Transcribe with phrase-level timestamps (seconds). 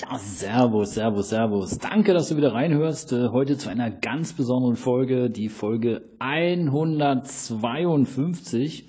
[0.00, 1.78] Ja, servus, servus, servus.
[1.78, 3.12] Danke, dass du wieder reinhörst.
[3.12, 8.88] Äh, heute zu einer ganz besonderen Folge, die Folge 152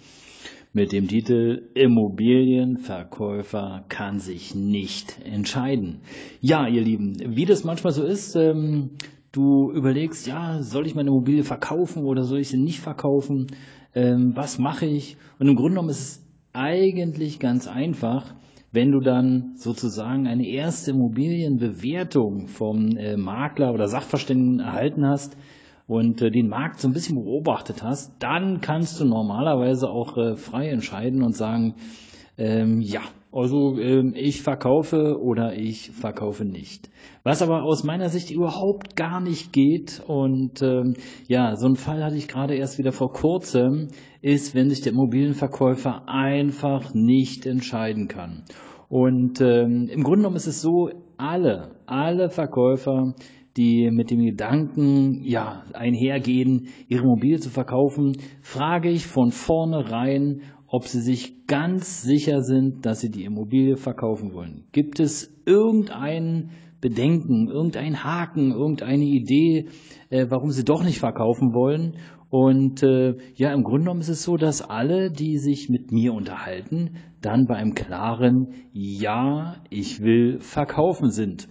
[0.71, 6.01] mit dem Titel Immobilienverkäufer kann sich nicht entscheiden.
[6.41, 8.91] Ja, ihr Lieben, wie das manchmal so ist, ähm,
[9.31, 13.47] du überlegst, ja, soll ich meine Immobilie verkaufen oder soll ich sie nicht verkaufen?
[13.95, 15.17] Ähm, was mache ich?
[15.39, 18.35] Und im Grunde genommen ist es eigentlich ganz einfach
[18.71, 25.37] wenn du dann sozusagen eine erste Immobilienbewertung vom äh, Makler oder Sachverständigen erhalten hast
[25.87, 30.35] und äh, den Markt so ein bisschen beobachtet hast, dann kannst du normalerweise auch äh,
[30.35, 31.75] frei entscheiden und sagen,
[32.37, 36.89] ähm, ja, also ähm, ich verkaufe oder ich verkaufe nicht.
[37.23, 40.95] Was aber aus meiner Sicht überhaupt gar nicht geht und ähm,
[41.27, 43.89] ja, so ein Fall hatte ich gerade erst wieder vor kurzem,
[44.21, 48.43] ist, wenn sich der Immobilienverkäufer einfach nicht entscheiden kann.
[48.87, 53.13] Und ähm, im Grunde genommen ist es so, alle, alle Verkäufer,
[53.57, 60.87] die mit dem Gedanken ja, einhergehen, ihre Immobilie zu verkaufen, frage ich von vornherein, ob
[60.87, 64.65] sie sich ganz sicher sind, dass sie die Immobilie verkaufen wollen.
[64.71, 69.67] Gibt es irgendeinen Bedenken, irgendeinen Haken, irgendeine Idee,
[70.09, 71.97] äh, warum sie doch nicht verkaufen wollen?
[72.29, 76.13] Und äh, ja, im Grunde genommen ist es so, dass alle, die sich mit mir
[76.13, 81.49] unterhalten, dann bei einem klaren Ja, ich will verkaufen sind.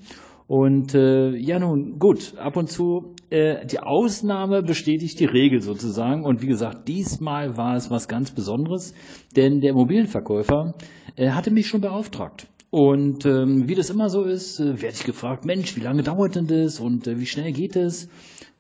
[0.49, 6.25] Und äh, ja nun, gut, ab und zu äh, die Ausnahme bestätigt die Regel sozusagen.
[6.25, 8.95] Und wie gesagt, diesmal war es was ganz Besonderes,
[9.37, 10.75] denn der Immobilienverkäufer
[11.17, 12.49] äh, hatte mich schon beauftragt.
[12.71, 16.35] Und ähm, wie das immer so ist, äh, werde ich gefragt, Mensch, wie lange dauert
[16.35, 18.09] denn das und äh, wie schnell geht es?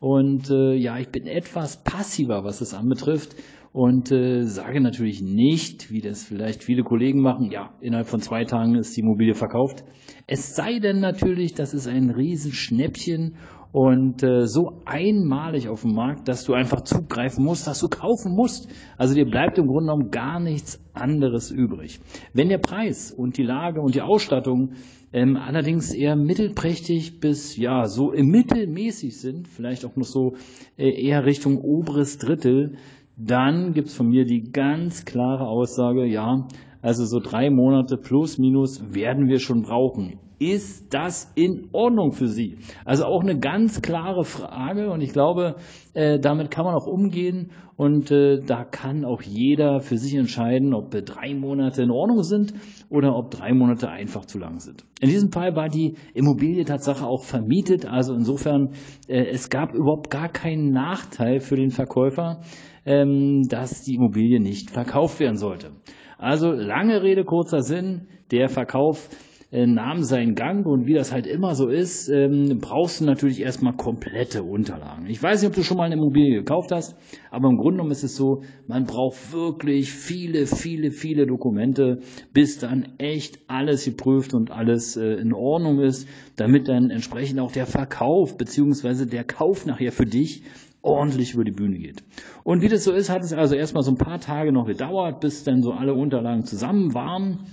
[0.00, 3.34] Und äh, ja, ich bin etwas passiver, was es anbetrifft
[3.72, 8.44] und äh, sage natürlich nicht, wie das vielleicht viele Kollegen machen, ja, innerhalb von zwei
[8.44, 9.84] Tagen ist die Immobilie verkauft.
[10.26, 13.36] Es sei denn natürlich, das ist ein Riesenschnäppchen
[13.70, 18.34] und äh, so einmalig auf dem Markt, dass du einfach zugreifen musst, dass du kaufen
[18.34, 18.68] musst.
[18.96, 22.00] Also dir bleibt im Grunde genommen gar nichts anderes übrig.
[22.32, 24.72] Wenn der Preis und die Lage und die Ausstattung
[25.12, 30.34] ähm, allerdings eher mittelprächtig bis ja so mittelmäßig sind, vielleicht auch noch so
[30.76, 32.76] äh, eher Richtung oberes Drittel,
[33.16, 36.46] dann gibt's von mir die ganz klare Aussage, ja,
[36.82, 40.18] also so drei Monate plus minus werden wir schon brauchen.
[40.40, 42.58] Ist das in Ordnung für Sie?
[42.84, 45.56] Also auch eine ganz klare Frage und ich glaube,
[45.94, 50.74] äh, damit kann man auch umgehen und äh, da kann auch jeder für sich entscheiden,
[50.74, 52.54] ob drei Monate in Ordnung sind
[52.88, 54.84] oder ob drei Monate einfach zu lang sind.
[55.00, 58.74] In diesem Fall war die Immobilie Tatsache auch vermietet, also insofern
[59.08, 62.42] äh, es gab überhaupt gar keinen Nachteil für den Verkäufer,
[62.86, 65.72] ähm, dass die Immobilie nicht verkauft werden sollte.
[66.18, 69.08] Also lange Rede, kurzer Sinn, der Verkauf
[69.50, 73.40] äh, nahm seinen Gang und wie das halt immer so ist, ähm, brauchst du natürlich
[73.40, 75.06] erstmal komplette Unterlagen.
[75.06, 76.96] Ich weiß nicht, ob du schon mal eine Immobilie gekauft hast,
[77.30, 82.00] aber im Grunde genommen ist es so, man braucht wirklich viele, viele, viele Dokumente,
[82.34, 87.52] bis dann echt alles geprüft und alles äh, in Ordnung ist, damit dann entsprechend auch
[87.52, 90.42] der Verkauf beziehungsweise der Kauf nachher für dich
[90.82, 92.02] ordentlich über die Bühne geht.
[92.44, 95.20] Und wie das so ist, hat es also erstmal so ein paar Tage noch gedauert,
[95.20, 97.46] bis dann so alle Unterlagen zusammen waren.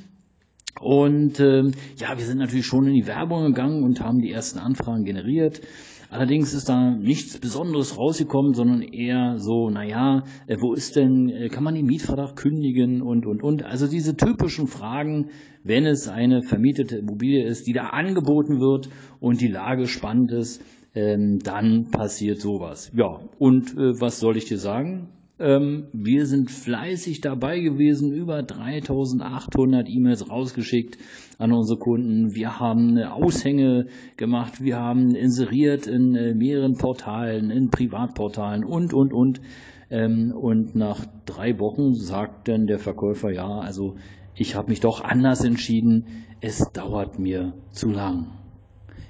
[0.82, 4.60] Und ähm, ja, wir sind natürlich schon in die Werbung gegangen und haben die ersten
[4.60, 5.62] Anfragen generiert.
[6.10, 11.50] Allerdings ist da nichts Besonderes rausgekommen, sondern eher so, naja, äh, wo ist denn, äh,
[11.50, 13.64] kann man den Mietvertrag kündigen und, und, und.
[13.64, 15.30] Also diese typischen Fragen,
[15.64, 20.62] wenn es eine vermietete Immobilie ist, die da angeboten wird und die Lage spannend ist,
[20.96, 22.92] ähm, dann passiert sowas.
[22.96, 25.10] Ja, und äh, was soll ich dir sagen?
[25.38, 30.98] Ähm, wir sind fleißig dabei gewesen, über 3800 E-Mails rausgeschickt
[31.38, 32.34] an unsere Kunden.
[32.34, 39.12] Wir haben Aushänge gemacht, wir haben inseriert in äh, mehreren Portalen, in Privatportalen und, und,
[39.12, 39.42] und.
[39.90, 43.98] Ähm, und nach drei Wochen sagt dann der Verkäufer, ja, also
[44.36, 46.06] ich habe mich doch anders entschieden,
[46.40, 48.28] es dauert mir zu lang.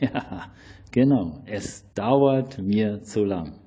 [0.01, 0.51] Ja,
[0.95, 3.59] genau, es dauert mir zu lang.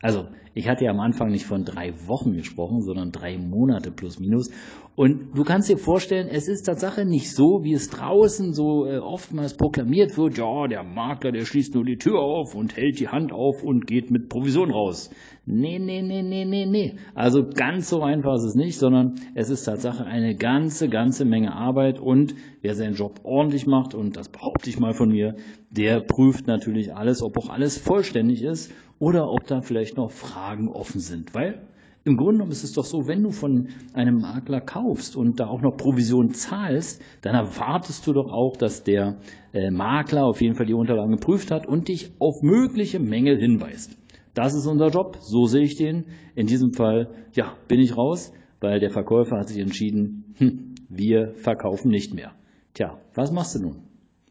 [0.00, 4.18] Also, ich hatte ja am Anfang nicht von drei Wochen gesprochen, sondern drei Monate plus
[4.18, 4.50] minus.
[4.94, 8.96] Und du kannst dir vorstellen, es ist Tatsache nicht so, wie es draußen so äh,
[8.96, 13.08] oftmals proklamiert wird, ja, der Makler, der schließt nur die Tür auf und hält die
[13.08, 15.10] Hand auf und geht mit Provision raus.
[15.44, 16.96] Nee, nee, nee, nee, nee, nee.
[17.14, 21.52] Also ganz so einfach ist es nicht, sondern es ist Tatsache eine ganze, ganze Menge
[21.52, 25.36] Arbeit und wer seinen Job ordentlich macht, und das behaupte ich mal von mir,
[25.70, 30.68] der prüft natürlich alles, ob auch alles vollständig ist oder ob da vielleicht noch Fragen
[30.68, 31.60] offen sind, weil
[32.06, 35.48] im Grunde genommen ist es doch so, wenn du von einem Makler kaufst und da
[35.48, 39.16] auch noch Provision zahlst, dann erwartest du doch auch, dass der
[39.52, 43.98] äh, Makler auf jeden Fall die Unterlagen geprüft hat und dich auf mögliche Mängel hinweist.
[44.34, 46.04] Das ist unser Job, so sehe ich den.
[46.36, 51.32] In diesem Fall, ja, bin ich raus, weil der Verkäufer hat sich entschieden, hm, wir
[51.34, 52.32] verkaufen nicht mehr.
[52.74, 53.82] Tja, was machst du nun?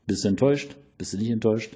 [0.07, 0.77] Bist du enttäuscht?
[0.97, 1.75] Bist du nicht enttäuscht?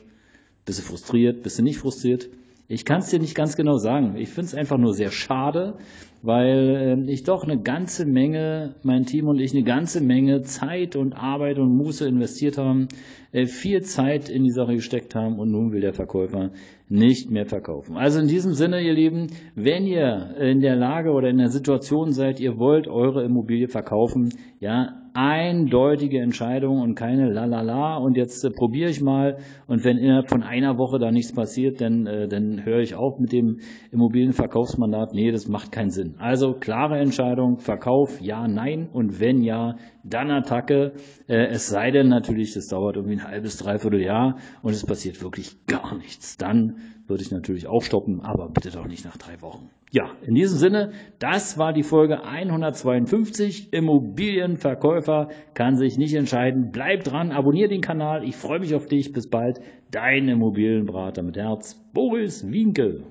[0.63, 1.44] Bist du frustriert?
[1.44, 2.30] Bist du nicht frustriert?
[2.71, 4.16] Ich kann es dir nicht ganz genau sagen.
[4.16, 5.80] Ich finde es einfach nur sehr schade,
[6.21, 10.95] weil äh, ich doch eine ganze Menge, mein Team und ich eine ganze Menge Zeit
[10.95, 12.88] und Arbeit und Muße investiert haben,
[13.31, 16.51] äh, viel Zeit in die Sache gesteckt haben und nun will der Verkäufer
[16.88, 17.98] nicht mehr verkaufen.
[17.98, 22.12] Also in diesem Sinne, ihr Lieben, wenn ihr in der Lage oder in der Situation
[22.12, 24.30] seid, ihr wollt eure Immobilie verkaufen,
[24.60, 30.30] ja, eindeutige Entscheidung und keine Lalala und jetzt äh, probiere ich mal und wenn innerhalb
[30.30, 33.60] von einer Woche da nichts passiert, dann, äh, dann höre ich auf mit dem
[33.92, 35.13] Immobilienverkaufsmandat.
[35.13, 36.16] Nee, das macht keinen Sinn.
[36.19, 39.75] Also klare Entscheidung, Verkauf, ja, nein und wenn ja,
[40.06, 40.94] dann Attacke.
[41.27, 45.22] Äh, es sei denn natürlich, das dauert irgendwie ein halbes, dreiviertel Jahr und es passiert
[45.22, 46.38] wirklich gar nichts.
[46.38, 46.77] Dann
[47.09, 49.69] würde ich natürlich auch stoppen, aber bitte doch nicht nach drei Wochen.
[49.91, 53.73] Ja, in diesem Sinne, das war die Folge 152.
[53.73, 56.69] Immobilienverkäufer kann sich nicht entscheiden.
[56.71, 58.23] Bleib dran, abonniere den Kanal.
[58.23, 59.11] Ich freue mich auf dich.
[59.11, 59.59] Bis bald.
[59.91, 63.06] Dein Immobilienberater mit Herz, Boris Winkel.